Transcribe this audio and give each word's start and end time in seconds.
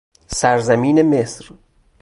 سرزمین 0.27 1.01
مصر 1.01 1.45